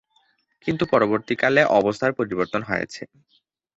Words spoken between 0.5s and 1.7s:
কিন্তু পরবর্তীকালে